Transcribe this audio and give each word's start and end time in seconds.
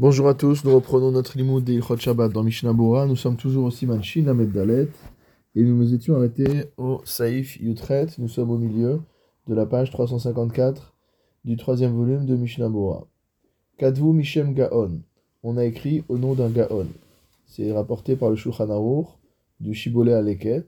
Bonjour 0.00 0.26
à 0.26 0.34
tous, 0.34 0.64
nous 0.64 0.74
reprenons 0.74 1.12
notre 1.12 1.38
limoud 1.38 1.62
de 1.62 1.74
Ilchot 1.74 1.96
Shabbat 1.96 2.32
dans 2.32 2.42
Mishnah 2.42 2.72
Bora. 2.72 3.06
Nous 3.06 3.14
sommes 3.14 3.36
toujours 3.36 3.66
au 3.66 3.70
Siman 3.70 4.02
Shin 4.02 4.26
Amed 4.26 4.50
Dalet 4.50 4.88
et 5.54 5.62
nous 5.62 5.76
nous 5.76 5.94
étions 5.94 6.16
arrêtés 6.16 6.64
au 6.76 7.00
Saïf 7.04 7.60
Yutret. 7.60 8.08
Nous 8.18 8.26
sommes 8.26 8.50
au 8.50 8.58
milieu 8.58 9.02
de 9.46 9.54
la 9.54 9.66
page 9.66 9.92
354 9.92 10.96
du 11.44 11.56
troisième 11.56 11.92
volume 11.92 12.26
de 12.26 12.34
Mishnah 12.34 12.68
Bora. 12.68 13.06
Kadvu 13.78 14.12
Mishem 14.12 14.52
Gaon. 14.52 15.02
On 15.44 15.56
a 15.56 15.64
écrit 15.64 16.02
au 16.08 16.18
nom 16.18 16.34
d'un 16.34 16.50
Gaon. 16.50 16.88
C'est 17.46 17.70
rapporté 17.70 18.16
par 18.16 18.30
le 18.30 18.36
Shulchan 18.36 18.70
Aruch 18.70 19.06
du 19.60 19.74
Shibboleh 19.74 20.14
Aleket. 20.14 20.66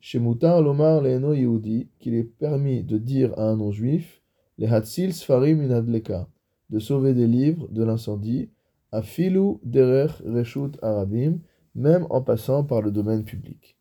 Chez 0.00 0.18
Lomar 0.18 1.02
Leno 1.02 1.34
Yehudi, 1.34 1.86
qu'il 2.00 2.14
est 2.14 2.24
permis 2.24 2.82
de 2.82 2.98
dire 2.98 3.32
à 3.38 3.44
un 3.44 3.54
non-juif, 3.54 4.22
les 4.58 4.66
Hatsil 4.66 5.14
Sfarim 5.14 5.62
Inadleka, 5.62 6.26
de 6.70 6.80
sauver 6.80 7.14
des 7.14 7.28
livres 7.28 7.68
de 7.70 7.84
l'incendie 7.84 8.50
Afilu 8.92 9.58
derer 9.62 10.12
reshut 10.24 10.72
arabim, 10.82 11.40
même 11.74 12.06
en 12.10 12.22
passant 12.22 12.64
par 12.64 12.82
le 12.82 12.90
domaine 12.90 13.24
public. 13.24 13.76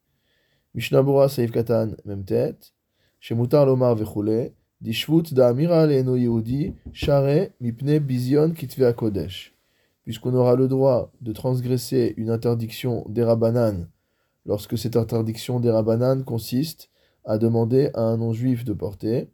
Mishnabura 0.73 1.30
Saif 1.30 1.52
Katan, 1.52 1.91
même 2.05 2.26
tête. 2.26 2.73
Shemutar 3.20 3.66
Lomar 3.66 3.95
Vechule, 3.95 4.52
Dishvut 4.81 5.34
Da'amira 5.34 5.88
Leno 5.88 6.16
Yehudi, 6.16 6.76
Share 6.91 7.50
Mipne 7.62 8.00
Bizion 8.00 8.52
Kitve 8.52 8.94
Kodesh. 8.94 9.55
Puisqu'on 10.04 10.36
aura 10.36 10.55
le 10.55 10.68
droit 10.68 11.12
de 11.22 11.31
transgresser 11.31 12.14
une 12.17 12.30
interdiction 12.30 13.06
d'Erabanan, 13.09 13.88
lorsque 14.45 14.78
cette 14.78 14.95
interdiction 14.95 15.59
d'Erabanan 15.59 16.23
consiste 16.23 16.90
à 17.23 17.38
demander 17.38 17.90
à 17.95 18.02
un 18.02 18.17
non-juif 18.17 18.64
de 18.66 18.73
porter, 18.73 19.31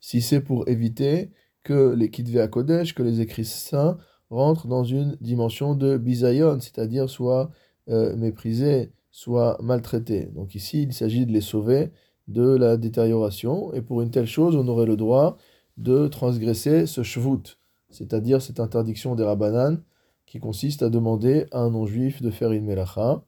si 0.00 0.22
c'est 0.22 0.40
pour 0.40 0.66
éviter 0.68 1.30
que 1.68 1.94
les 1.94 2.08
Kitve 2.10 2.48
Kodesh, 2.48 2.94
que 2.94 3.02
les 3.02 3.20
écrits 3.20 3.44
saints, 3.44 3.98
rentrent 4.30 4.68
dans 4.68 4.84
une 4.84 5.18
dimension 5.20 5.74
de 5.74 5.98
bisayon, 5.98 6.60
c'est-à-dire 6.60 7.10
soit 7.10 7.50
euh, 7.90 8.16
méprisés, 8.16 8.90
soit 9.10 9.58
maltraités. 9.62 10.30
Donc 10.34 10.54
ici, 10.54 10.84
il 10.84 10.94
s'agit 10.94 11.26
de 11.26 11.32
les 11.32 11.42
sauver 11.42 11.90
de 12.26 12.56
la 12.56 12.78
détérioration, 12.78 13.70
et 13.74 13.82
pour 13.82 14.00
une 14.00 14.10
telle 14.10 14.26
chose, 14.26 14.56
on 14.56 14.66
aurait 14.66 14.86
le 14.86 14.96
droit 14.96 15.36
de 15.76 16.08
transgresser 16.08 16.86
ce 16.86 17.02
shvut, 17.02 17.58
c'est-à-dire 17.90 18.40
cette 18.40 18.60
interdiction 18.60 19.14
des 19.14 19.24
rabbanan, 19.24 19.82
qui 20.24 20.38
consiste 20.38 20.82
à 20.82 20.88
demander 20.88 21.48
à 21.52 21.60
un 21.60 21.70
non-juif 21.70 22.22
de 22.22 22.30
faire 22.30 22.52
une 22.52 22.64
melacha. 22.64 23.22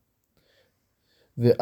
Et 1.38 1.52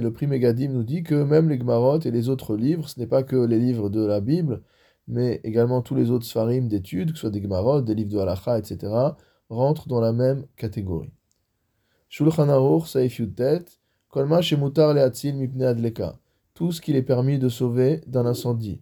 le 0.00 0.10
prix 0.10 0.26
Megadim 0.26 0.68
nous 0.68 0.82
dit 0.82 1.02
que 1.02 1.14
même 1.22 1.48
les 1.48 1.58
Gmarot 1.58 2.00
et 2.00 2.10
les 2.10 2.28
autres 2.28 2.56
livres, 2.56 2.88
ce 2.88 2.98
n'est 2.98 3.06
pas 3.06 3.22
que 3.22 3.36
les 3.36 3.58
livres 3.58 3.90
de 3.90 4.04
la 4.04 4.20
Bible, 4.20 4.62
mais 5.08 5.40
également 5.44 5.82
tous 5.82 5.94
les 5.94 6.10
autres 6.10 6.24
Sfarim 6.24 6.68
d'études, 6.68 7.10
que 7.12 7.16
ce 7.16 7.22
soit 7.22 7.30
des 7.30 7.40
Gmarot, 7.40 7.82
des 7.82 7.94
livres 7.94 8.12
de 8.12 8.18
Halacha, 8.18 8.58
etc., 8.58 8.92
rentrent 9.50 9.88
dans 9.88 10.00
la 10.00 10.12
même 10.12 10.46
catégorie. 10.56 11.12
Shulchan 12.08 12.48
Aruch, 12.48 12.86
Saif 12.86 13.20
Kolma 14.08 14.40
Shemutar 14.42 14.94
Leatzil 14.94 15.34
Mipne 15.36 15.62
Adleka, 15.64 16.18
tout 16.54 16.72
ce 16.72 16.80
qu'il 16.80 16.96
est 16.96 17.02
permis 17.02 17.38
de 17.38 17.48
sauver 17.48 18.00
d'un 18.06 18.26
incendie, 18.26 18.80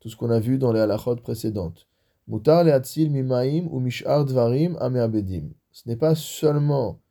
tout 0.00 0.08
ce 0.08 0.16
qu'on 0.16 0.30
a 0.30 0.38
vu 0.38 0.58
dans 0.58 0.72
les 0.72 0.80
halachot 0.80 1.16
précédentes. 1.16 1.86
Mutar 2.28 2.64
Leatzil 2.64 3.10
Mimaim 3.10 3.66
ou 3.70 3.80
Mishar 3.80 4.24
Dvarim 4.24 4.76
Ameabedim. 4.80 5.50
Ce 5.72 5.88
n'est 5.88 5.96
pas 5.96 6.14
seulement 6.14 7.01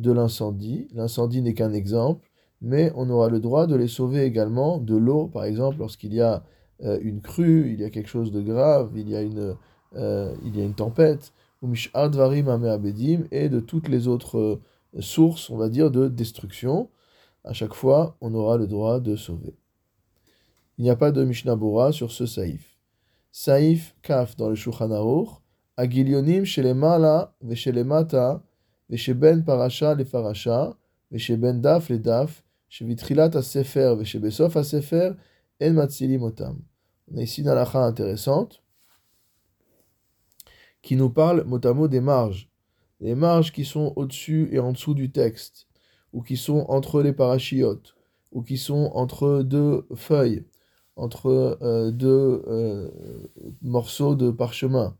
de 0.00 0.12
l'incendie. 0.12 0.88
L'incendie 0.94 1.42
n'est 1.42 1.54
qu'un 1.54 1.72
exemple, 1.72 2.30
mais 2.60 2.92
on 2.94 3.08
aura 3.10 3.28
le 3.28 3.40
droit 3.40 3.66
de 3.66 3.76
les 3.76 3.88
sauver 3.88 4.24
également 4.24 4.78
de 4.78 4.96
l'eau, 4.96 5.28
par 5.28 5.44
exemple, 5.44 5.78
lorsqu'il 5.78 6.14
y 6.14 6.20
a 6.20 6.44
euh, 6.82 6.98
une 7.02 7.20
crue, 7.20 7.72
il 7.72 7.80
y 7.80 7.84
a 7.84 7.90
quelque 7.90 8.08
chose 8.08 8.32
de 8.32 8.40
grave, 8.40 8.92
il 8.96 9.08
y 9.08 9.16
a 9.16 9.22
une, 9.22 9.56
euh, 9.96 10.34
il 10.44 10.56
y 10.56 10.60
a 10.60 10.64
une 10.64 10.74
tempête, 10.74 11.32
et 11.62 13.48
de 13.48 13.60
toutes 13.60 13.88
les 13.88 14.08
autres 14.08 14.38
euh, 14.38 14.60
sources, 15.00 15.50
on 15.50 15.56
va 15.56 15.68
dire, 15.68 15.90
de 15.90 16.08
destruction. 16.08 16.88
À 17.44 17.52
chaque 17.52 17.74
fois, 17.74 18.16
on 18.20 18.34
aura 18.34 18.56
le 18.56 18.66
droit 18.66 19.00
de 19.00 19.16
sauver. 19.16 19.54
Il 20.78 20.84
n'y 20.84 20.90
a 20.90 20.96
pas 20.96 21.10
de 21.10 21.22
Mishnah 21.24 21.56
Bora 21.56 21.92
sur 21.92 22.12
ce 22.12 22.24
saïf. 22.24 22.78
Saïf 23.32 23.94
kaf 24.02 24.36
dans 24.36 24.48
le 24.48 24.54
Shulchan 24.54 24.90
Aruch, 24.90 25.28
Agilionim 25.76 26.44
chez 26.44 26.62
les 26.62 26.74
On 37.12 37.18
a 37.18 37.22
ici 37.22 37.42
une 37.42 37.48
halakha 37.48 37.84
intéressante 37.84 38.64
qui 40.82 40.96
nous 40.96 41.10
parle 41.10 41.44
motamo 41.44 41.86
des 41.86 42.00
marges. 42.00 42.50
Les 42.98 43.14
marges 43.14 43.52
qui 43.52 43.64
sont 43.64 43.92
au-dessus 43.94 44.48
et 44.50 44.58
en 44.58 44.72
dessous 44.72 44.94
du 44.94 45.12
texte, 45.12 45.68
ou 46.12 46.22
qui 46.22 46.36
sont 46.36 46.66
entre 46.68 47.00
les 47.00 47.12
parachiotes, 47.12 47.94
ou 48.32 48.42
qui 48.42 48.58
sont 48.58 48.90
entre 48.94 49.42
deux 49.42 49.86
feuilles, 49.94 50.44
entre 50.96 51.58
euh, 51.62 51.92
deux 51.92 52.42
euh, 52.48 52.90
morceaux 53.62 54.16
de 54.16 54.32
parchemin 54.32 54.96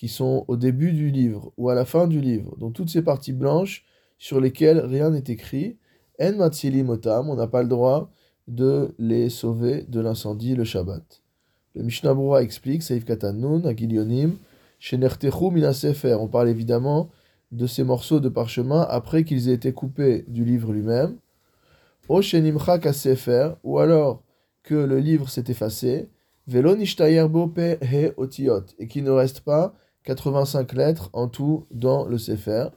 qui 0.00 0.08
sont 0.08 0.46
au 0.48 0.56
début 0.56 0.92
du 0.92 1.10
livre 1.10 1.52
ou 1.58 1.68
à 1.68 1.74
la 1.74 1.84
fin 1.84 2.06
du 2.06 2.22
livre, 2.22 2.56
donc 2.56 2.72
toutes 2.72 2.88
ces 2.88 3.02
parties 3.02 3.34
blanches 3.34 3.84
sur 4.16 4.40
lesquelles 4.40 4.80
rien 4.80 5.10
n'est 5.10 5.24
écrit, 5.28 5.76
en 6.18 6.48
motam, 6.84 7.28
on 7.28 7.34
n'a 7.34 7.46
pas 7.46 7.62
le 7.62 7.68
droit 7.68 8.10
de 8.48 8.94
les 8.98 9.28
sauver 9.28 9.84
de 9.88 10.00
l'incendie 10.00 10.54
le 10.54 10.64
Shabbat. 10.64 11.20
Le 11.74 11.82
Mishnah 11.82 12.14
Brura 12.14 12.42
explique, 12.42 12.82
Saif 12.82 13.04
Katanun, 13.04 13.66
Agilionim, 13.66 14.38
Shenertechu 14.78 15.50
Minasefer. 15.50 16.14
On 16.18 16.28
parle 16.28 16.48
évidemment 16.48 17.10
de 17.52 17.66
ces 17.66 17.84
morceaux 17.84 18.20
de 18.20 18.30
parchemin 18.30 18.86
après 18.88 19.24
qu'ils 19.24 19.50
aient 19.50 19.54
été 19.54 19.74
coupés 19.74 20.24
du 20.28 20.46
livre 20.46 20.72
lui-même. 20.72 21.18
Ou 22.08 23.78
alors 23.78 24.22
que 24.62 24.74
le 24.74 24.98
livre 24.98 25.28
s'est 25.28 25.44
effacé, 25.48 26.08
Otiot, 28.16 28.64
et 28.78 28.88
qu'il 28.88 29.04
ne 29.04 29.10
reste 29.10 29.40
pas 29.40 29.74
85 30.04 30.72
lettres 30.72 31.10
en 31.12 31.28
tout 31.28 31.66
dans 31.70 32.06
le 32.06 32.18
Sefer. 32.18 32.68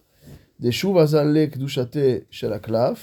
Des 0.60 0.72
Shuvazalek 0.72 1.58
Dushate 1.58 2.26
chez 2.30 2.48
la 2.48 2.60
clave, 2.60 3.00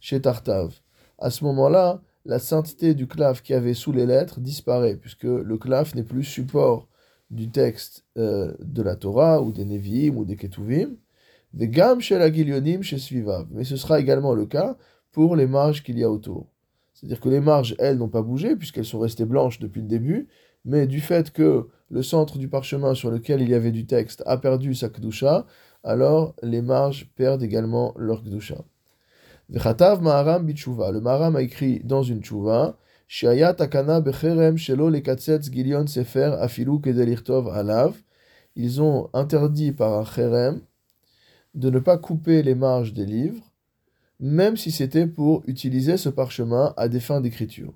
chez 0.00 0.20
Tartav. 0.20 0.72
À 1.18 1.30
ce 1.30 1.44
moment-là, 1.44 2.02
la 2.24 2.38
sainteté 2.38 2.94
du 2.94 3.06
clave 3.06 3.42
qui 3.42 3.54
avait 3.54 3.74
sous 3.74 3.92
les 3.92 4.06
lettres 4.06 4.40
disparaît, 4.40 4.96
puisque 4.96 5.24
le 5.24 5.58
clave 5.58 5.94
n'est 5.94 6.02
plus 6.02 6.24
support 6.24 6.88
du 7.30 7.50
texte 7.50 8.04
euh, 8.16 8.54
de 8.60 8.82
la 8.82 8.96
Torah, 8.96 9.42
ou 9.42 9.52
des 9.52 9.64
Nevi'im, 9.64 10.16
ou 10.16 10.24
des 10.24 10.36
Ketuvim. 10.36 10.96
Des 11.52 11.68
Gam 11.68 12.00
chez 12.00 12.18
la 12.18 12.32
chez 12.82 12.98
Svivav. 12.98 13.46
Mais 13.50 13.64
ce 13.64 13.76
sera 13.76 14.00
également 14.00 14.34
le 14.34 14.46
cas 14.46 14.76
pour 15.12 15.36
les 15.36 15.46
marges 15.46 15.82
qu'il 15.82 15.98
y 15.98 16.04
a 16.04 16.10
autour. 16.10 16.48
C'est-à-dire 16.94 17.20
que 17.20 17.28
les 17.28 17.40
marges, 17.40 17.76
elles, 17.78 17.98
n'ont 17.98 18.08
pas 18.08 18.22
bougé, 18.22 18.56
puisqu'elles 18.56 18.84
sont 18.84 18.98
restées 18.98 19.24
blanches 19.24 19.58
depuis 19.58 19.80
le 19.80 19.86
début, 19.86 20.28
mais 20.64 20.86
du 20.86 21.00
fait 21.00 21.30
que 21.30 21.68
le 21.90 22.02
centre 22.02 22.38
du 22.38 22.48
parchemin 22.48 22.94
sur 22.94 23.10
lequel 23.10 23.42
il 23.42 23.48
y 23.50 23.54
avait 23.54 23.72
du 23.72 23.86
texte 23.86 24.22
a 24.26 24.38
perdu 24.38 24.74
sa 24.74 24.88
kdusha, 24.88 25.46
alors 25.82 26.34
les 26.42 26.62
marges 26.62 27.10
perdent 27.14 27.42
également 27.42 27.94
leur 27.96 28.22
Bichuva. 28.22 28.64
Le 30.90 31.00
Maharam 31.00 31.36
a 31.36 31.42
écrit 31.42 31.80
dans 31.84 32.02
une 32.02 32.22
tchouva 32.22 32.78
Shaya 33.06 33.52
takana 33.52 34.00
becherem 34.00 34.56
shelo 34.56 34.88
lekatzetz 34.88 35.50
gilion 35.52 35.86
sefer 35.86 36.34
alav. 37.52 37.94
Ils 38.56 38.80
ont 38.80 39.10
interdit 39.12 39.72
par 39.72 39.98
un 39.98 40.04
cherem 40.04 40.60
de 41.54 41.70
ne 41.70 41.78
pas 41.78 41.98
couper 41.98 42.42
les 42.42 42.54
marges 42.54 42.94
des 42.94 43.04
livres, 43.04 43.42
même 44.18 44.56
si 44.56 44.70
c'était 44.70 45.06
pour 45.06 45.42
utiliser 45.46 45.96
ce 45.96 46.08
parchemin 46.08 46.72
à 46.76 46.88
des 46.88 47.00
fins 47.00 47.20
d'écriture. 47.20 47.74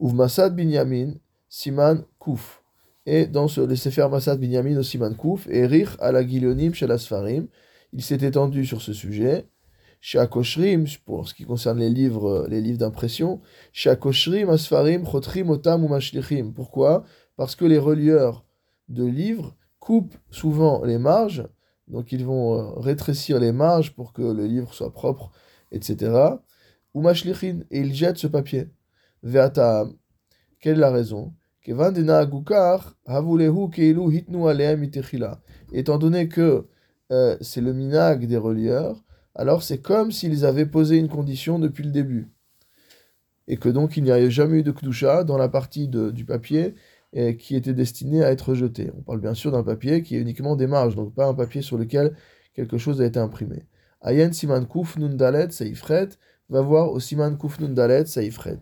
Binyamin 0.00 1.14
Siman 1.48 2.04
Kouf. 2.18 2.62
Et 3.06 3.26
dans 3.26 3.48
ce, 3.48 3.60
le 3.60 3.74
Sefer 3.74 4.08
Masad 4.10 4.38
Binyamin 4.38 4.76
au 4.76 4.82
Siman 4.82 5.14
Kouf, 5.14 5.46
et 5.48 5.66
Rich 5.66 5.90
à 5.98 6.12
la 6.12 6.26
Gilionim 6.26 6.74
chez 6.74 6.86
la 6.86 6.98
Sfarim, 6.98 7.48
il 7.92 8.02
s'est 8.02 8.16
étendu 8.16 8.66
sur 8.66 8.82
ce 8.82 8.92
sujet. 8.92 9.46
Chez 10.00 10.24
pour 11.04 11.28
ce 11.28 11.34
qui 11.34 11.44
concerne 11.44 11.80
les 11.80 11.90
livres, 11.90 12.46
les 12.48 12.60
livres 12.60 12.78
d'impression, 12.78 13.40
chez 13.72 13.90
Akoshrim, 13.90 14.48
Asfarim, 14.48 15.04
Chotrim, 15.04 15.50
Otam 15.50 15.84
ou 15.84 15.88
Mashlichim. 15.88 16.52
Pourquoi? 16.54 17.04
Parce 17.36 17.56
que 17.56 17.64
les 17.64 17.78
relieurs 17.78 18.44
de 18.88 19.04
livres 19.04 19.56
coupent 19.80 20.16
souvent 20.30 20.84
les 20.84 20.98
marges, 20.98 21.48
donc 21.88 22.12
ils 22.12 22.24
vont 22.24 22.54
euh, 22.54 22.78
rétrécir 22.78 23.40
les 23.40 23.52
marges 23.52 23.94
pour 23.94 24.12
que 24.12 24.22
le 24.22 24.46
livre 24.46 24.72
soit 24.72 24.92
propre, 24.92 25.32
etc. 25.72 26.12
Ou 26.94 27.02
Mashlichin, 27.02 27.60
et 27.70 27.80
ils 27.80 27.94
jettent 27.94 28.18
ce 28.18 28.28
papier. 28.28 28.68
Ve'atam, 29.24 29.96
quelle 30.60 30.76
est 30.76 30.80
la 30.80 30.90
raison? 30.90 31.34
Étant 35.72 35.98
donné 35.98 36.28
que 36.28 36.66
euh, 37.12 37.36
c'est 37.42 37.60
le 37.60 37.72
minag 37.74 38.26
des 38.26 38.36
relieurs, 38.38 39.04
alors 39.34 39.62
c'est 39.62 39.82
comme 39.82 40.10
s'ils 40.10 40.46
avaient 40.46 40.64
posé 40.64 40.96
une 40.96 41.08
condition 41.08 41.58
depuis 41.58 41.84
le 41.84 41.90
début. 41.90 42.32
Et 43.48 43.58
que 43.58 43.68
donc 43.68 43.98
il 43.98 44.04
n'y 44.04 44.10
a 44.10 44.30
jamais 44.30 44.60
eu 44.60 44.62
de 44.62 44.72
kdusha 44.72 45.24
dans 45.24 45.36
la 45.36 45.50
partie 45.50 45.88
du 45.88 46.24
papier 46.24 46.74
et 47.12 47.36
qui 47.36 47.54
était 47.54 47.74
destiné 47.74 48.24
à 48.24 48.30
être 48.30 48.54
jeté. 48.54 48.90
On 48.96 49.02
parle 49.02 49.20
bien 49.20 49.34
sûr 49.34 49.52
d'un 49.52 49.62
papier 49.62 50.02
qui 50.02 50.16
est 50.16 50.20
uniquement 50.20 50.56
des 50.56 50.66
marges, 50.66 50.96
donc 50.96 51.14
pas 51.14 51.26
un 51.26 51.34
papier 51.34 51.60
sur 51.60 51.76
lequel 51.76 52.16
quelque 52.54 52.78
chose 52.78 53.02
a 53.02 53.04
été 53.04 53.18
imprimé. 53.18 53.66
Ayen 54.00 54.32
Siman 54.32 54.66
Kuf 54.66 54.96
Nundalet 54.96 55.50
Saifret 55.50 56.08
va 56.48 56.62
voir 56.62 56.92
au 56.92 57.00
Siman 57.00 57.36
Kuf 57.36 57.60
Nundalet 57.60 58.06
Saifret. 58.06 58.60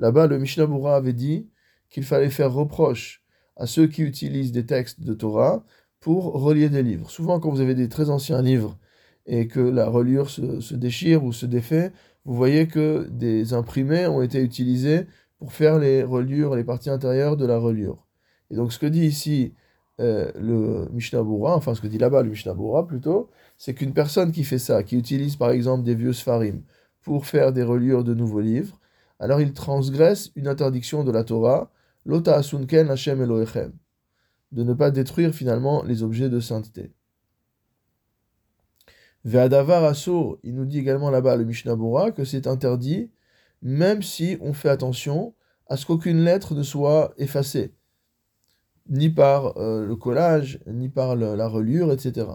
Là-bas, 0.00 0.26
le 0.26 0.38
Mishnah 0.38 0.66
avait 0.94 1.12
dit 1.12 1.48
qu'il 1.94 2.02
fallait 2.02 2.28
faire 2.28 2.52
reproche 2.52 3.22
à 3.54 3.66
ceux 3.66 3.86
qui 3.86 4.02
utilisent 4.02 4.50
des 4.50 4.66
textes 4.66 5.00
de 5.00 5.14
Torah 5.14 5.64
pour 6.00 6.32
relier 6.32 6.68
des 6.68 6.82
livres. 6.82 7.08
Souvent, 7.08 7.38
quand 7.38 7.50
vous 7.50 7.60
avez 7.60 7.76
des 7.76 7.88
très 7.88 8.10
anciens 8.10 8.42
livres 8.42 8.76
et 9.26 9.46
que 9.46 9.60
la 9.60 9.88
reliure 9.88 10.28
se, 10.28 10.74
déchire 10.74 11.22
ou 11.22 11.32
se 11.32 11.46
défait, 11.46 11.92
vous 12.24 12.34
voyez 12.34 12.66
que 12.66 13.06
des 13.12 13.54
imprimés 13.54 14.08
ont 14.08 14.22
été 14.22 14.42
utilisés 14.42 15.06
pour 15.38 15.52
faire 15.52 15.78
les 15.78 16.02
reliures, 16.02 16.56
les 16.56 16.64
parties 16.64 16.90
intérieures 16.90 17.36
de 17.36 17.46
la 17.46 17.58
reliure. 17.58 18.04
Et 18.50 18.56
donc 18.56 18.72
ce 18.72 18.80
que 18.80 18.86
dit 18.86 19.06
ici 19.06 19.54
euh, 20.00 20.32
le 20.34 20.88
Mishnah 20.92 21.22
Bura, 21.22 21.54
enfin 21.54 21.76
ce 21.76 21.80
que 21.80 21.86
dit 21.86 21.98
là-bas 21.98 22.24
le 22.24 22.30
Mishnah 22.30 22.54
Bura 22.54 22.88
plutôt, 22.88 23.30
c'est 23.56 23.74
qu'une 23.74 23.94
personne 23.94 24.32
qui 24.32 24.42
fait 24.42 24.58
ça, 24.58 24.82
qui 24.82 24.96
utilise 24.98 25.36
par 25.36 25.52
exemple 25.52 25.84
des 25.84 25.94
vieux 25.94 26.12
Sfarim 26.12 26.62
pour 27.02 27.26
faire 27.26 27.52
des 27.52 27.62
reliures 27.62 28.02
de 28.02 28.14
nouveaux 28.14 28.40
livres, 28.40 28.80
alors 29.20 29.40
il 29.40 29.52
transgresse 29.52 30.32
une 30.34 30.48
interdiction 30.48 31.04
de 31.04 31.12
la 31.12 31.22
Torah, 31.22 31.70
Lota 32.04 32.36
Asunken 32.36 32.90
Hashem 32.90 33.22
Elohechem, 33.22 33.72
de 34.52 34.62
ne 34.62 34.74
pas 34.74 34.90
détruire 34.90 35.34
finalement 35.34 35.82
les 35.84 36.02
objets 36.02 36.28
de 36.28 36.40
sainteté. 36.40 36.92
Ve'adavar 39.24 39.84
Asur, 39.84 40.38
il 40.42 40.54
nous 40.54 40.66
dit 40.66 40.78
également 40.78 41.10
là-bas 41.10 41.36
le 41.36 41.44
Mishnah 41.44 41.76
Bura 41.76 42.10
que 42.10 42.24
c'est 42.24 42.46
interdit 42.46 43.10
même 43.64 44.02
si 44.02 44.36
on 44.40 44.52
fait 44.52 44.68
attention 44.68 45.34
à 45.66 45.76
ce 45.76 45.86
qu'aucune 45.86 46.22
lettre 46.22 46.54
ne 46.54 46.62
soit 46.62 47.14
effacée, 47.16 47.74
ni 48.88 49.08
par 49.08 49.56
euh, 49.56 49.86
le 49.86 49.96
collage, 49.96 50.60
ni 50.66 50.90
par 50.90 51.16
la 51.16 51.48
reliure, 51.48 51.90
etc. 51.90 52.26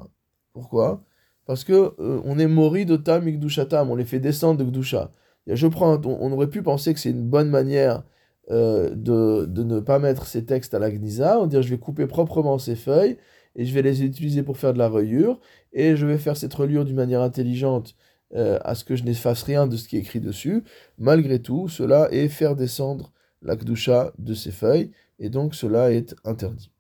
Pourquoi? 0.52 1.04
Parce 1.46 1.64
que 1.64 1.94
euh, 2.00 2.22
on 2.26 2.40
est 2.40 2.48
mori 2.48 2.86
de 2.86 2.98
tam 2.98 3.28
on 3.28 3.96
les 3.96 4.06
fait 4.06 4.20
descendre 4.20 4.58
de 4.60 4.70
gdusha. 4.70 5.12
je 5.46 5.68
prends, 5.68 6.02
on, 6.04 6.32
aurait 6.32 6.50
pu 6.50 6.64
penser 6.64 6.94
que 6.94 7.00
c'est 7.00 7.12
une 7.12 7.30
bonne 7.30 7.50
manière 7.50 8.04
euh, 8.52 8.90
de, 8.96 9.46
de, 9.46 9.64
ne 9.64 9.80
pas 9.80 10.00
mettre 10.00 10.26
ces 10.26 10.46
textes 10.46 10.74
à 10.74 10.80
la 10.80 10.92
gnisa, 10.92 11.40
on 11.40 11.48
dire 11.48 11.62
je 11.62 11.70
vais 11.70 11.78
couper 11.78 12.08
proprement 12.08 12.58
ces 12.58 12.76
feuilles 12.76 13.18
et 13.56 13.66
je 13.66 13.74
vais 13.74 13.82
les 13.82 14.04
utiliser 14.04 14.44
pour 14.44 14.58
faire 14.58 14.74
de 14.74 14.78
la 14.78 14.88
reliure, 14.88 15.40
et 15.74 15.96
je 15.96 16.06
vais 16.06 16.18
faire 16.18 16.38
cette 16.38 16.54
reliure 16.54 16.86
d'une 16.86 16.96
manière 16.96 17.22
intelligente 17.22 17.96
euh, 18.36 18.60
à 18.64 18.76
ce 18.76 18.84
que 18.84 18.96
je 18.96 19.04
n'efface 19.04 19.44
rien 19.44 19.68
de 19.68 19.76
ce 19.76 19.88
qui 19.88 19.98
est 19.98 20.02
écrit 20.02 20.20
dessus. 20.20 20.64
Malgré 20.98 21.40
tout, 21.42 21.68
cela 21.68 22.08
est 22.12 22.28
faire 22.30 22.56
descendre 22.56 23.12
la 23.42 23.56
kdusha 23.56 24.14
de 24.18 24.34
ses 24.34 24.52
feuilles, 24.52 24.92
et 25.20 25.30
donc 25.30 25.56
cela 25.56 25.92
est 25.92 26.16
interdit. 26.26 26.72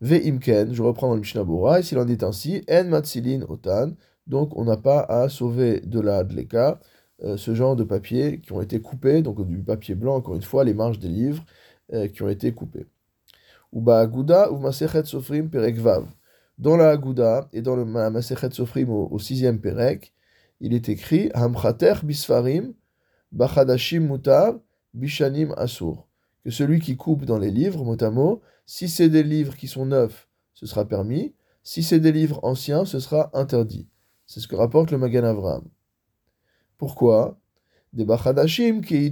Ve 0.00 0.14
imken, 0.26 0.74
je 0.74 0.82
reprends 0.82 1.08
dans 1.08 1.14
le 1.14 1.20
Mishnah 1.20 1.44
et 1.78 1.82
s'il 1.82 1.98
en 1.98 2.08
est 2.08 2.22
ainsi, 2.22 2.62
en 2.70 2.84
matzilin 2.84 3.42
otan, 3.48 3.92
donc 4.26 4.56
on 4.56 4.64
n'a 4.64 4.76
pas 4.76 5.00
à 5.00 5.28
sauver 5.28 5.80
de 5.80 6.00
la 6.00 6.24
dleka, 6.24 6.80
euh, 7.24 7.36
ce 7.36 7.54
genre 7.54 7.74
de 7.74 7.84
papier 7.84 8.40
qui 8.40 8.52
ont 8.52 8.60
été 8.60 8.80
coupés, 8.80 9.22
donc 9.22 9.46
du 9.46 9.58
papier 9.62 9.94
blanc, 9.94 10.16
encore 10.16 10.34
une 10.34 10.42
fois, 10.42 10.62
les 10.64 10.74
marges 10.74 10.98
des 10.98 11.08
livres 11.08 11.42
euh, 11.92 12.08
qui 12.08 12.22
ont 12.22 12.28
été 12.28 12.52
coupés. 12.52 12.86
Uba 13.72 14.00
aguda 14.00 14.52
ou 14.52 14.58
masechet 14.58 15.04
sofrim 15.04 15.48
perek 15.48 15.76
vav. 15.76 16.06
Dans 16.58 16.76
la 16.76 16.90
aguda 16.90 17.48
et 17.52 17.62
dans 17.62 17.76
le 17.76 17.84
masechet 17.84 18.50
sofrim 18.50 18.90
au, 18.90 19.18
sixième 19.18 19.58
perek, 19.60 20.12
il 20.60 20.74
est 20.74 20.88
écrit 20.88 21.30
Hamchater 21.34 21.94
bisfarim, 22.04 22.74
bachadashim 23.32 24.00
mutar, 24.00 24.54
bishanim 24.92 25.54
asur. 25.56 26.06
Que 26.44 26.50
celui 26.50 26.78
qui 26.78 26.96
coupe 26.96 27.24
dans 27.24 27.38
les 27.38 27.50
livres, 27.50 27.84
mot 27.84 27.96
à 28.02 28.10
mot, 28.10 28.42
si 28.66 28.88
c'est 28.88 29.08
des 29.08 29.22
livres 29.22 29.56
qui 29.56 29.66
sont 29.66 29.86
neufs, 29.86 30.28
ce 30.52 30.66
sera 30.66 30.84
permis. 30.86 31.34
Si 31.62 31.82
c'est 31.82 32.00
des 32.00 32.12
livres 32.12 32.40
anciens, 32.42 32.84
ce 32.84 33.00
sera 33.00 33.30
interdit. 33.32 33.88
C'est 34.26 34.40
ce 34.40 34.48
que 34.48 34.56
rapporte 34.56 34.90
le 34.90 34.98
Magan 34.98 35.24
Avram. 35.24 35.64
Pourquoi? 36.84 37.38
Des 37.94 38.04
qui. 38.84 39.10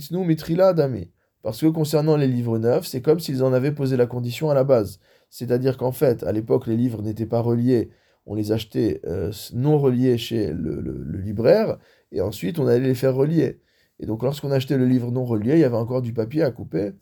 Parce 1.42 1.60
que 1.60 1.66
concernant 1.66 2.16
les 2.16 2.28
livres 2.28 2.58
neufs, 2.58 2.86
c'est 2.86 3.00
comme 3.00 3.18
s'ils 3.18 3.42
en 3.42 3.52
avaient 3.52 3.72
posé 3.72 3.96
la 3.96 4.06
condition 4.06 4.50
à 4.50 4.54
la 4.54 4.64
base. 4.64 5.00
C'est-à-dire 5.30 5.76
qu'en 5.76 5.92
fait, 5.92 6.22
à 6.22 6.32
l'époque, 6.32 6.66
les 6.66 6.76
livres 6.76 7.02
n'étaient 7.02 7.26
pas 7.26 7.40
reliés 7.40 7.90
on 8.26 8.34
les 8.34 8.52
achetait 8.52 9.00
euh, 9.06 9.32
non 9.52 9.78
reliés 9.78 10.18
chez 10.18 10.52
le, 10.52 10.80
libraire, 11.18 11.78
et 12.12 12.20
ensuite 12.20 12.58
on 12.58 12.66
allait 12.66 12.86
les 12.86 12.94
faire 12.94 13.14
relier. 13.14 13.60
Et 13.98 14.06
donc 14.06 14.22
lorsqu'on 14.22 14.50
achetait 14.50 14.78
le 14.78 14.86
livre 14.86 15.10
non 15.10 15.24
relié, 15.24 15.54
il 15.54 15.60
y 15.60 15.64
avait 15.64 15.76
encore 15.76 16.02
du 16.02 16.12
papier 16.12 16.42
à 16.42 16.50
couper, 16.50 16.92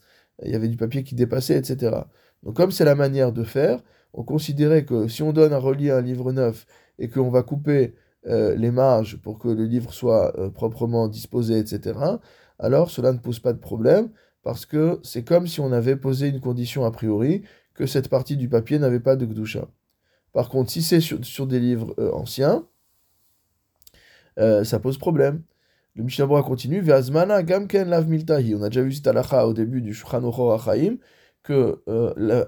il 0.42 0.50
y 0.50 0.54
avait 0.54 0.68
du 0.68 0.76
papier 0.76 1.04
qui 1.04 1.14
dépassait, 1.14 1.58
etc. 1.58 1.96
Donc 2.42 2.56
comme 2.56 2.70
c'est 2.70 2.84
la 2.84 2.94
manière 2.94 3.32
de 3.32 3.44
faire, 3.44 3.82
on 4.12 4.24
considérait 4.24 4.84
que 4.84 5.08
si 5.08 5.22
on 5.22 5.32
donne 5.32 5.52
à 5.52 5.58
relier 5.58 5.90
un 5.90 6.00
livre 6.00 6.32
neuf 6.32 6.66
et 6.98 7.08
qu'on 7.08 7.30
va 7.30 7.42
couper 7.42 7.94
euh, 8.26 8.54
les 8.54 8.70
marges 8.70 9.16
pour 9.16 9.38
que 9.38 9.48
le 9.48 9.64
livre 9.64 9.94
soit 9.94 10.38
euh, 10.38 10.50
proprement 10.50 11.08
disposé, 11.08 11.58
etc., 11.58 11.98
alors 12.58 12.90
cela 12.90 13.12
ne 13.12 13.18
pose 13.18 13.40
pas 13.40 13.54
de 13.54 13.58
problème, 13.58 14.10
parce 14.42 14.66
que 14.66 15.00
c'est 15.02 15.24
comme 15.24 15.46
si 15.46 15.60
on 15.60 15.72
avait 15.72 15.96
posé 15.96 16.28
une 16.28 16.40
condition 16.40 16.84
a 16.84 16.90
priori 16.90 17.42
que 17.72 17.86
cette 17.86 18.10
partie 18.10 18.36
du 18.36 18.50
papier 18.50 18.78
n'avait 18.78 19.00
pas 19.00 19.16
de 19.16 19.24
gdusha. 19.24 19.68
Par 20.34 20.50
contre, 20.50 20.70
si 20.70 20.82
c'est 20.82 21.00
sur, 21.00 21.46
des 21.46 21.60
livres 21.60 21.94
euh, 21.98 22.12
anciens, 22.12 22.66
ça 24.36 24.78
pose 24.78 24.96
problème. 24.96 25.42
Le 25.94 26.02
Mishnah 26.02 26.26
continue, 26.42 26.80
Ve'azmana 26.80 27.42
gamken 27.42 27.90
lav 27.90 28.08
miltahi. 28.08 28.54
On 28.54 28.62
a 28.62 28.70
déjà 28.70 28.82
vu 28.82 28.92
cette 28.92 29.06
halakha 29.06 29.46
au 29.46 29.52
début 29.52 29.82
du 29.82 29.92
Shulchan 29.92 30.22
Achaim, 30.54 30.96
que 31.42 31.82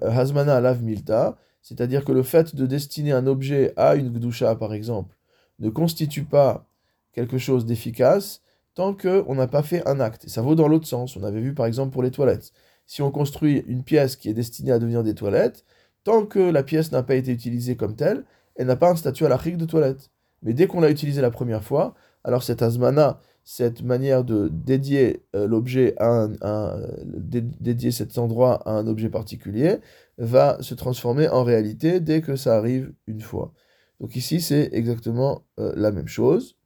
Hazmana 0.02 0.60
lav 0.60 0.82
milta, 0.82 1.36
c'est-à-dire 1.60 2.04
que 2.04 2.12
le 2.12 2.22
fait 2.22 2.54
de 2.54 2.64
destiner 2.64 3.12
un 3.12 3.26
objet 3.26 3.74
à 3.76 3.94
une 3.94 4.10
gdusha, 4.10 4.54
par 4.56 4.72
exemple, 4.72 5.14
ne 5.62 5.70
constitue 5.70 6.25
pas 6.25 6.67
quelque 7.12 7.38
chose 7.38 7.64
d'efficace 7.64 8.43
tant 8.75 8.94
qu'on 8.94 9.35
n'a 9.35 9.47
pas 9.47 9.62
fait 9.62 9.87
un 9.88 10.00
acte. 10.00 10.29
Ça 10.29 10.43
vaut 10.43 10.55
dans 10.55 10.69
l'autre 10.69 10.87
sens. 10.87 11.17
On 11.17 11.23
avait 11.23 11.41
vu 11.41 11.55
par 11.55 11.67
exemple 11.67 11.93
pour 11.93 12.03
les 12.03 12.11
toilettes. 12.11 12.53
Si 12.87 13.00
on 13.00 13.11
construit 13.11 13.64
une 13.67 13.85
pièce 13.85 14.17
qui 14.17 14.29
est 14.29 14.35
destinée 14.35 14.73
à 14.73 14.79
devenir 14.79 15.03
des 15.03 15.14
toilettes, 15.14 15.64
tant 16.05 16.26
que 16.26 16.41
la 16.41 16.62
pièce 16.62 16.91
n'a 16.93 17.03
pas 17.03 17.14
été 17.14 17.32
utilisée 17.32 17.76
comme 17.76 17.94
telle, 17.94 18.25
elle 18.56 18.67
n'a 18.67 18.76
pas 18.76 18.91
un 18.91 18.97
statut 18.97 19.25
à 19.25 19.29
la 19.29 19.37
de 19.38 19.64
toilette. 19.64 20.11
Mais 20.43 20.53
dès 20.53 20.67
qu'on 20.67 20.81
l'a 20.81 20.91
utilisée 20.91 21.23
la 21.23 21.31
première 21.31 21.62
fois, 21.62 21.94
alors 22.25 22.43
cette 22.43 22.62
asmana, 22.62 23.20
cette 23.44 23.82
manière 23.82 24.25
de 24.25 24.49
dédier 24.49 25.25
euh, 25.35 25.47
l'objet 25.47 25.94
à 25.99 26.29
un, 26.43 26.81
dédier 27.05 27.91
cet 27.91 28.19
endroit 28.19 28.62
à 28.69 28.73
un 28.73 28.87
objet 28.87 29.08
particulier, 29.08 29.79
va 30.19 30.60
se 30.60 30.75
transformer 30.75 31.29
en 31.29 31.44
réalité 31.44 32.01
dès 32.01 32.20
que 32.20 32.36
ça 32.36 32.56
arrive 32.56 32.93
une 33.06 33.20
fois. 33.20 33.53
Donc 34.01 34.17
ici, 34.17 34.41
c'est 34.41 34.70
exactement 34.72 35.44
euh, 35.58 35.72
la 35.77 35.93
même 35.93 36.08
chose, 36.08 36.56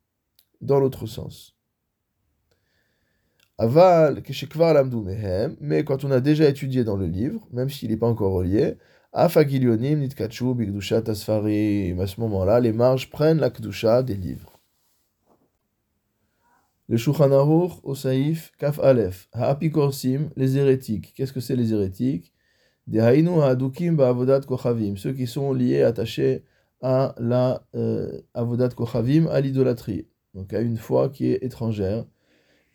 dans 0.61 0.81
l'autre 0.81 1.07
sens. 1.07 1.55
Aval, 3.59 4.23
mais 5.61 5.85
quand 5.85 6.05
on 6.05 6.11
a 6.11 6.21
déjà 6.21 6.49
étudié 6.49 6.85
dans 6.85 6.97
le 6.97 7.07
livre, 7.07 7.49
même 7.53 7.71
s'il 7.71 7.91
n'est 7.91 7.97
pas 7.97 8.07
encore 8.07 8.33
relié, 8.33 8.77
à 9.13 9.31
ce 9.31 9.41
moment-là, 12.21 12.61
les 12.61 12.73
marges 12.73 13.09
prennent 13.09 13.39
la 13.39 13.49
Kdusha 13.49 14.03
des 14.03 14.15
livres. 14.15 14.53
Le 16.89 16.99
Shulchan 16.99 17.31
au 17.83 17.95
Saïf, 17.95 18.53
Kaf 18.59 18.79
Aleph, 18.79 19.29
Ha'apikorsim, 19.33 20.29
les 20.37 20.59
hérétiques. 20.59 21.15
Qu'est-ce 21.17 21.33
que 21.33 21.41
c'est 21.41 21.57
les 21.57 21.73
hérétiques? 21.73 22.35
Des 22.87 23.01
Hainu 23.01 23.41
Ha'adukim 23.41 23.97
Ba'avodat 23.97 24.43
Kochavim, 24.43 24.97
ceux 24.97 25.15
qui 25.15 25.27
sont 25.27 25.53
liés, 25.55 25.83
attachés 25.83 26.45
à 26.89 27.17
la 27.19 27.67
euh, 27.75 28.21
Avodat 28.33 28.69
Kochavim, 28.69 29.27
à 29.27 29.41
l'idolâtrie, 29.41 30.07
donc 30.35 30.53
à 30.53 30.61
une 30.61 30.77
foi 30.77 31.09
qui 31.09 31.27
est 31.27 31.43
étrangère. 31.43 32.05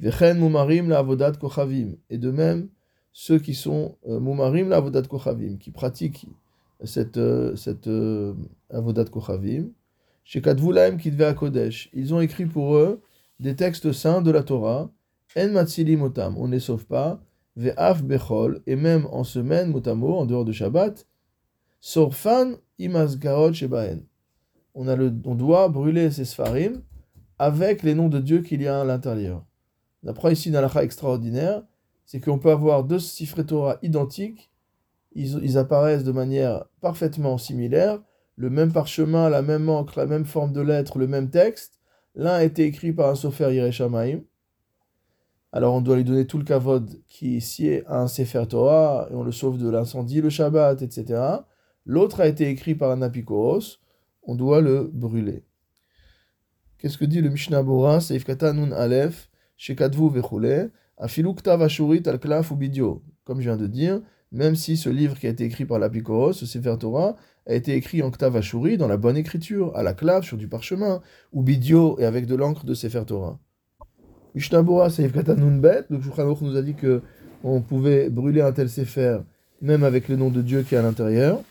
Vechen 0.02 0.38
Mumarim 0.38 0.90
la 0.90 0.98
Avodat 0.98 1.32
Kochavim, 1.32 1.96
et 2.10 2.18
de 2.18 2.30
même, 2.30 2.68
ceux 3.14 3.40
qui 3.40 3.54
sont 3.54 3.96
euh, 4.10 4.20
Mumarim 4.20 4.68
la 4.68 4.78
Avodat 4.78 5.04
Kochavim, 5.04 5.56
qui 5.58 5.72
pratiquent 5.72 6.28
cette, 6.84 7.16
euh, 7.16 7.56
cette 7.56 7.90
Avodat 8.70 9.06
Kochavim, 9.06 9.70
chez 10.26 10.42
Kadvulaim 10.42 10.98
à 11.22 11.34
Kodesh. 11.34 11.90
Ils 11.94 12.14
ont 12.14 12.20
écrit 12.20 12.48
pour 12.48 12.76
eux 12.76 13.00
des 13.40 13.56
textes 13.56 13.94
saints 13.94 14.22
de 14.22 14.32
la 14.32 14.44
Torah, 14.44 14.92
En 15.38 15.50
Matzilim 15.52 16.02
Otam, 16.02 16.38
on 16.38 16.48
ne 16.48 16.52
les 16.52 16.60
sauve 16.60 16.86
pas, 16.86 17.24
Ve'af 17.56 18.04
Bechol, 18.04 18.62
et 18.68 18.76
même 18.76 19.08
en 19.10 19.24
semaine, 19.24 19.72
Motamo, 19.72 20.18
en 20.18 20.26
dehors 20.26 20.44
de 20.44 20.52
Shabbat, 20.52 21.08
Sorfan 21.82 22.54
Shebaen. 22.80 24.00
On, 24.74 24.88
a 24.88 24.96
le, 24.96 25.12
doit 25.12 25.68
brûler 25.68 26.10
ces 26.12 26.24
Sfarim 26.24 26.82
avec 27.38 27.84
les 27.84 27.96
noms 27.96 28.08
de 28.08 28.20
Dieu 28.20 28.42
qu'il 28.42 28.62
y 28.62 28.68
a 28.68 28.80
à 28.80 28.86
l'intérieur. 28.86 29.44
On 30.04 30.08
apprend 30.08 30.30
ici 30.30 30.48
une 30.48 30.56
halakha 30.56 30.84
extraordinaire 30.84 31.64
c'est 32.12 32.20
qu'on 32.20 32.40
peut 32.40 32.52
avoir 32.52 32.84
deux 32.84 33.00
Sifrei 33.00 33.46
Torah 33.46 33.78
identiques, 33.84 34.52
ils, 35.14 35.58
apparaissent 35.58 36.04
de 36.04 36.12
manière 36.12 36.66
parfaitement 36.82 37.38
similaire, 37.38 38.02
le 38.36 38.50
même 38.50 38.74
parchemin, 38.74 39.30
la 39.30 39.42
même 39.42 39.70
encre, 39.70 39.98
la 39.98 40.06
même 40.06 40.26
forme 40.26 40.52
de 40.52 40.60
lettre, 40.60 41.00
le 41.00 41.08
même 41.08 41.30
texte. 41.30 41.80
L'un 42.16 42.34
a 42.34 42.44
été 42.44 42.66
écrit 42.66 42.92
par 42.92 43.10
un 43.10 43.16
sofer 43.16 43.54
Yereshamaim, 43.54 44.24
alors 45.54 45.74
on 45.74 45.80
doit 45.80 45.96
lui 45.96 46.04
donner 46.04 46.28
tout 46.28 46.38
le 46.38 46.44
kavod 46.44 46.90
qui 47.08 47.40
sied 47.40 47.86
à 47.88 48.02
un 48.02 48.08
Sefer 48.08 48.44
Torah, 48.50 49.08
et 49.10 49.16
on 49.16 49.24
le 49.24 49.32
sauve 49.32 49.58
de 49.58 49.70
l'incendie, 49.70 50.20
le 50.20 50.30
Shabbat, 50.30 50.82
etc. 50.82 51.22
L'autre 51.86 52.22
a 52.22 52.28
été 52.28 52.50
écrit 52.50 52.76
par 52.76 52.92
un 52.92 53.02
apikoros, 53.02 53.80
on 54.24 54.36
doit 54.36 54.62
le 54.62 54.90
brûler. 54.94 55.44
Qu'est-ce 56.78 56.98
que 56.98 57.06
dit 57.06 57.22
le 57.22 57.30
Mishnah 57.30 57.64
Bora, 57.64 58.00
Seif 58.00 58.28
Nun 58.28 58.72
Aleph, 58.72 59.30
Shekadvu 59.58 60.10
Vechule, 60.10 60.72
Afilu 60.98 61.34
Ktav 61.36 61.62
Al 61.62 62.20
Klaf 62.20 62.52
ou 62.52 62.56
Bidio. 62.56 63.04
Comme 63.24 63.40
je 63.40 63.50
viens 63.50 63.58
de 63.58 63.68
dire, 63.68 64.02
même 64.32 64.56
si 64.56 64.78
ce 64.78 64.90
livre 64.90 65.18
qui 65.20 65.28
a 65.28 65.30
été 65.30 65.44
écrit 65.44 65.66
par 65.66 65.80
l'apikoros, 65.80 66.34
ce 66.34 66.46
Sefer 66.46 66.76
Torah, 66.80 67.16
a 67.48 67.54
été 67.54 67.76
écrit 67.76 68.02
en 68.02 68.12
Ktav 68.12 68.38
Ashuri, 68.38 68.78
dans 68.78 68.88
la 68.88 68.98
bonne 68.98 69.18
écriture, 69.18 69.76
à 69.76 69.84
la 69.84 69.94
clave, 69.94 70.24
sur 70.24 70.38
du 70.38 70.48
parchemin, 70.48 71.02
ou 71.34 71.44
Bidio, 71.44 72.00
et 72.00 72.06
avec 72.06 72.28
de 72.28 72.36
l'encre 72.36 72.66
de 72.66 72.74
Sefer 72.74 73.04
Torah. 73.06 73.40
Mishnabura 74.36 74.90
Seif 74.90 75.12
Bet, 75.12 75.86
le 75.90 76.46
nous 76.46 76.56
a 76.56 76.62
dit 76.62 76.76
que 76.76 77.02
on 77.44 77.62
pouvait 77.62 78.10
brûler 78.10 78.42
un 78.42 78.52
tel 78.52 78.70
Sefer, 78.70 79.20
même 79.62 79.84
avec 79.84 80.08
le 80.08 80.16
nom 80.16 80.30
de 80.30 80.42
Dieu 80.42 80.62
qui 80.62 80.76
est 80.76 80.78
à 80.78 80.82
l'intérieur. 80.82 81.42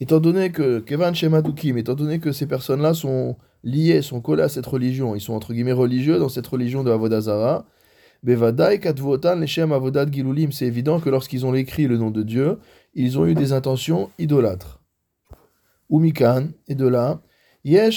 Étant 0.00 0.18
donné 0.18 0.50
que 0.50 0.80
Kevan 0.80 1.14
Shemadukim, 1.14 1.76
étant 1.76 1.94
donné 1.94 2.20
que 2.20 2.32
ces 2.32 2.46
personnes-là 2.46 2.94
sont 2.94 3.36
liées, 3.62 4.00
sont 4.00 4.22
collées 4.22 4.42
à 4.42 4.48
cette 4.48 4.66
religion, 4.66 5.14
ils 5.14 5.20
sont 5.20 5.34
entre 5.34 5.52
guillemets 5.52 5.72
religieux 5.72 6.18
dans 6.18 6.30
cette 6.30 6.46
religion 6.46 6.82
de 6.82 6.90
Avodazara, 6.90 7.66
Bevadai 8.22 8.80
Katvotan 8.80 9.36
Leshem 9.36 9.72
Avodad 9.72 10.10
Gilulim, 10.12 10.52
c'est 10.52 10.66
évident 10.66 11.00
que 11.00 11.10
lorsqu'ils 11.10 11.44
ont 11.44 11.54
écrit 11.54 11.86
le 11.86 11.98
nom 11.98 12.10
de 12.10 12.22
Dieu, 12.22 12.58
ils 12.94 13.18
ont 13.18 13.26
eu 13.26 13.34
des 13.34 13.52
intentions 13.52 14.10
idolâtres. 14.18 14.80
Umikan, 15.90 16.48
et 16.68 16.74
de 16.74 16.86
là, 16.86 17.20
il 17.62 17.90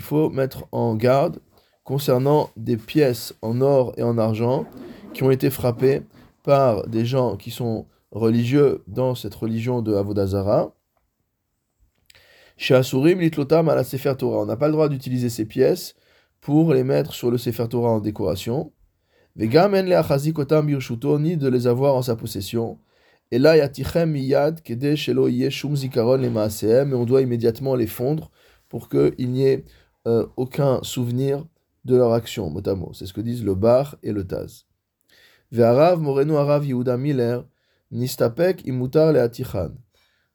faut 0.00 0.30
mettre 0.30 0.64
en 0.72 0.94
garde 0.96 1.38
concernant 1.84 2.50
des 2.56 2.76
pièces 2.76 3.34
en 3.40 3.60
or 3.60 3.92
et 3.96 4.02
en 4.02 4.18
argent 4.18 4.66
qui 5.12 5.22
ont 5.22 5.30
été 5.30 5.50
frappées 5.50 6.02
par 6.42 6.86
des 6.88 7.04
gens 7.04 7.36
qui 7.36 7.50
sont 7.50 7.86
religieux 8.10 8.82
dans 8.86 9.14
cette 9.14 9.34
religion 9.34 9.82
de 9.82 9.94
Avodazara. 9.94 10.74
Chez 12.56 12.74
Asurim, 12.74 13.20
litlotam 13.20 13.68
à 13.68 13.74
la 13.74 13.84
Sefer 13.84 14.14
Torah. 14.16 14.38
On 14.42 14.46
n'a 14.46 14.56
pas 14.56 14.68
le 14.68 14.72
droit 14.72 14.88
d'utiliser 14.88 15.28
ces 15.28 15.44
pièces 15.44 15.94
pour 16.40 16.74
les 16.74 16.84
mettre 16.84 17.12
sur 17.12 17.30
le 17.30 17.38
Sefer 17.38 17.68
Torah 17.68 17.90
en 17.90 18.00
décoration 18.00 18.72
ni 19.36 19.46
de 21.36 21.48
les 21.48 21.66
avoir 21.66 21.94
en 21.94 22.02
sa 22.02 22.16
possession. 22.16 22.78
Et 23.30 23.38
là, 23.38 23.56
miyad 24.06 24.60
mais 26.86 26.94
on 26.94 27.04
doit 27.04 27.22
immédiatement 27.22 27.74
les 27.74 27.86
fondre 27.86 28.30
pour 28.68 28.90
qu'il 28.90 29.30
n'y 29.30 29.46
ait 29.46 29.64
euh, 30.06 30.26
aucun 30.36 30.82
souvenir 30.82 31.46
de 31.84 31.96
leur 31.96 32.12
action, 32.12 32.50
mot 32.50 32.92
C'est 32.92 33.06
ce 33.06 33.12
que 33.12 33.20
disent 33.20 33.44
le 33.44 33.54
Bar 33.54 33.96
et 34.02 34.12
le 34.12 34.26
Taz. 34.26 34.66
Nistapek 37.90 38.64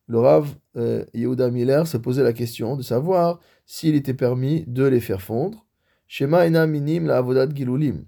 le 0.09 0.19
Rav 0.19 0.55
euh, 0.77 1.03
Yehuda 1.13 1.51
Miller 1.51 1.86
s'est 1.86 2.00
posé 2.00 2.24
la 2.24 2.31
question 2.31 2.77
de 2.77 2.81
savoir 2.81 3.41
s'il 3.65 3.95
était 3.95 4.13
permis 4.13 4.63
de 4.65 4.86
les 4.86 5.01
faire 5.01 5.21
fondre. 5.21 5.65
Shema 6.07 6.45
ena 6.45 6.65
minim 6.65 7.07
la 7.07 7.17
avodat 7.17 7.50
gilulim 7.53 8.05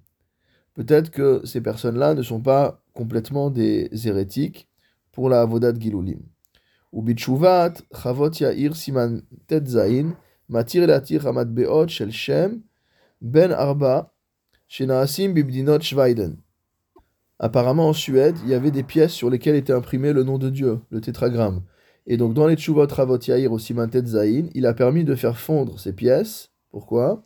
peut-être 0.80 1.12
que 1.12 1.42
ces 1.44 1.60
personnes-là 1.60 2.14
ne 2.14 2.22
sont 2.22 2.40
pas 2.40 2.82
complètement 2.94 3.50
des 3.50 3.90
hérétiques 4.08 4.70
pour 5.12 5.28
la 5.28 5.42
Avodat 5.42 5.74
Gilulim. 5.78 6.22
Ou 6.94 7.02
bitshuvat, 7.02 7.74
chavot 7.94 8.32
yair 8.40 8.76
siman 8.76 9.22
tet 9.48 9.68
zain, 9.68 10.16
matir 10.48 10.88
latir 10.88 11.28
hamad 11.28 11.54
beot 11.54 11.90
shel 11.90 12.12
shem, 12.12 12.62
ben 13.22 13.52
arba, 13.52 14.14
shenaasim 14.70 15.34
bibdinot 15.34 15.82
shvaiden. 15.82 16.38
Apparemment 17.40 17.88
en 17.88 17.94
Suède, 17.94 18.36
il 18.44 18.50
y 18.50 18.54
avait 18.54 18.70
des 18.70 18.84
pièces 18.84 19.14
sur 19.14 19.30
lesquelles 19.30 19.56
était 19.56 19.72
imprimé 19.72 20.12
le 20.12 20.24
nom 20.24 20.38
de 20.38 20.50
Dieu, 20.50 20.80
le 20.90 21.00
tétragramme. 21.00 21.62
Et 22.06 22.18
donc 22.18 22.34
dans 22.34 22.48
les 22.48 22.56
tshuvot 22.56 22.90
chavot 22.90 23.18
yair 23.20 23.52
au 23.52 23.60
siman 23.60 23.90
tet 23.90 24.06
zain, 24.06 24.50
il 24.54 24.66
a 24.66 24.74
permis 24.74 25.06
de 25.06 25.16
faire 25.16 25.38
fondre 25.38 25.80
ces 25.80 25.94
pièces. 25.94 26.50
Pourquoi? 26.70 27.24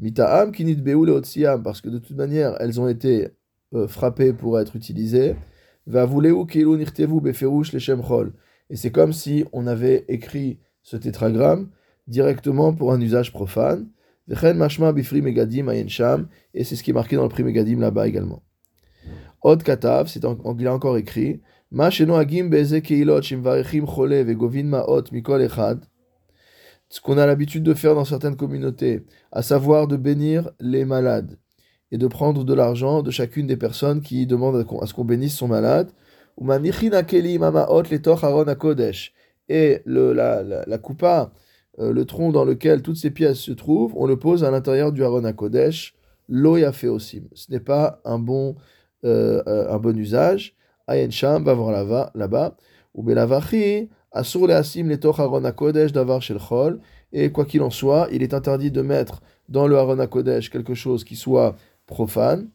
Mita'am 0.00 0.50
kinit 0.50 0.76
beule 0.76 1.22
parce 1.62 1.80
que 1.80 1.88
de 1.88 1.98
toute 1.98 2.16
manière, 2.16 2.56
elles 2.58 2.80
ont 2.80 2.88
été 2.88 3.28
euh, 3.74 3.86
frappées 3.86 4.32
pour 4.32 4.58
être 4.58 4.74
utilisées. 4.74 5.36
Va 5.86 6.06
nirtevu 6.06 7.20
beferush 7.20 7.72
leshem. 7.72 8.02
Et 8.70 8.76
c'est 8.76 8.90
comme 8.90 9.12
si 9.12 9.44
on 9.52 9.66
avait 9.68 10.04
écrit 10.08 10.58
ce 10.82 10.96
tétragramme 10.96 11.68
directement 12.08 12.72
pour 12.72 12.92
un 12.92 13.00
usage 13.00 13.32
profane. 13.32 13.88
Et 14.28 14.34
c'est 16.64 16.76
ce 16.76 16.82
qui 16.82 16.90
est 16.90 16.94
marqué 16.94 17.16
dans 17.16 17.24
le 17.24 17.28
prix 17.28 17.44
megadim 17.44 17.78
là-bas 17.78 18.08
également. 18.08 18.42
C'est 19.44 20.24
a 20.24 20.56
ce 26.88 27.00
qu'on 27.00 27.18
a 27.18 27.26
l'habitude 27.26 27.62
de 27.62 27.74
faire 27.74 27.94
dans 27.94 28.04
certaines 28.06 28.36
communautés, 28.36 29.04
à 29.32 29.42
savoir 29.42 29.86
de 29.86 29.96
bénir 29.96 30.50
les 30.60 30.86
malades 30.86 31.38
et 31.90 31.98
de 31.98 32.06
prendre 32.06 32.44
de 32.44 32.54
l'argent 32.54 33.02
de 33.02 33.10
chacune 33.10 33.46
des 33.46 33.58
personnes 33.58 34.00
qui 34.00 34.26
demandent 34.26 34.66
à 34.80 34.86
ce 34.86 34.94
qu'on 34.94 35.04
bénisse 35.04 35.36
son 35.36 35.48
malade. 35.48 35.90
Et 39.48 39.82
le, 39.84 40.12
la, 40.14 40.42
la, 40.42 40.64
la 40.66 40.78
coupa, 40.78 41.32
euh, 41.80 41.92
le 41.92 42.04
tronc 42.06 42.32
dans 42.32 42.44
lequel 42.44 42.80
toutes 42.80 42.96
ces 42.96 43.10
pièces 43.10 43.38
se 43.38 43.52
trouvent, 43.52 43.92
on 43.96 44.06
le 44.06 44.18
pose 44.18 44.42
à 44.42 44.50
l'intérieur 44.50 44.90
du 44.90 45.04
Haron 45.04 45.30
Kodesh, 45.34 45.94
fait 46.72 46.88
aussi. 46.88 47.22
Ce 47.34 47.52
n'est 47.52 47.60
pas 47.60 48.00
un 48.04 48.18
bon, 48.18 48.56
un 49.04 49.78
bon 49.78 49.96
usage. 49.96 50.54
Ayen 50.86 51.10
Sham 51.10 51.44
va 51.44 51.54
voir 51.54 52.10
là-bas. 52.14 52.56
Ou 52.94 53.02
Belavachi, 53.02 53.88
Asur 54.14 54.46
le 54.46 54.54
asim 54.54 54.88
le 54.88 54.98
Haron 55.04 55.50
Kodesh 55.52 55.92
davar 55.92 56.22
shel 56.22 56.38
chol. 56.38 56.78
Et 57.12 57.30
quoi 57.32 57.44
qu'il 57.44 57.62
en 57.62 57.70
soit, 57.70 58.08
il 58.12 58.22
est 58.22 58.32
interdit 58.32 58.70
de 58.70 58.80
mettre 58.80 59.22
dans 59.48 59.66
le 59.66 59.76
Haron 59.76 60.06
Kodesh 60.06 60.50
quelque 60.50 60.74
chose 60.74 61.02
qui 61.02 61.16
soit 61.16 61.56
profane. 61.86 62.48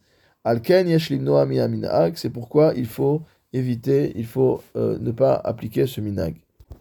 Alken 0.44 0.88
yesh 0.88 1.10
limnoa 1.10 1.44
minag. 1.44 2.14
C'est 2.16 2.30
pourquoi 2.30 2.72
il 2.76 2.86
faut 2.86 3.20
éviter, 3.52 4.12
il 4.16 4.24
faut 4.24 4.62
euh, 4.76 4.98
ne 4.98 5.10
pas 5.10 5.34
appliquer 5.34 5.86
ce 5.86 6.00
minag. 6.00 6.36